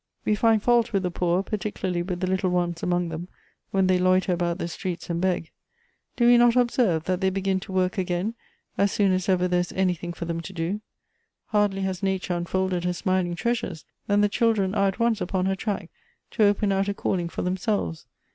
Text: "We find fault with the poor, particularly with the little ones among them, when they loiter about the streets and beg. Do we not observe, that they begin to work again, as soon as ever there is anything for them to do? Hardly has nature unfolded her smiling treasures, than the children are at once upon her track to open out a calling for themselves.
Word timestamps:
"We 0.25 0.33
find 0.33 0.63
fault 0.63 0.93
with 0.93 1.03
the 1.03 1.11
poor, 1.11 1.43
particularly 1.43 2.01
with 2.01 2.21
the 2.21 2.25
little 2.27 2.49
ones 2.49 2.81
among 2.81 3.09
them, 3.09 3.27
when 3.69 3.85
they 3.85 3.99
loiter 3.99 4.33
about 4.33 4.57
the 4.57 4.67
streets 4.67 5.11
and 5.11 5.21
beg. 5.21 5.51
Do 6.15 6.25
we 6.25 6.39
not 6.39 6.55
observe, 6.55 7.03
that 7.03 7.21
they 7.21 7.29
begin 7.29 7.59
to 7.59 7.71
work 7.71 7.99
again, 7.99 8.33
as 8.79 8.91
soon 8.91 9.11
as 9.11 9.29
ever 9.29 9.47
there 9.47 9.59
is 9.59 9.71
anything 9.73 10.11
for 10.11 10.25
them 10.25 10.41
to 10.41 10.53
do? 10.53 10.81
Hardly 11.49 11.83
has 11.83 12.01
nature 12.01 12.33
unfolded 12.33 12.83
her 12.83 12.93
smiling 12.93 13.35
treasures, 13.35 13.85
than 14.07 14.21
the 14.21 14.27
children 14.27 14.73
are 14.73 14.87
at 14.87 14.97
once 14.97 15.21
upon 15.21 15.45
her 15.45 15.55
track 15.55 15.91
to 16.31 16.45
open 16.45 16.71
out 16.71 16.87
a 16.87 16.95
calling 16.95 17.29
for 17.29 17.43
themselves. 17.43 18.07